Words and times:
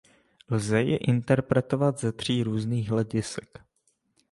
Lze 0.49 0.83
ji 0.83 0.95
interpretovat 1.09 1.99
ze 1.99 2.11
tří 2.11 2.43
různých 2.43 2.89
hledisek. 2.89 3.61